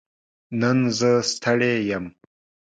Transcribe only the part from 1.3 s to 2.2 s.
ستړې يم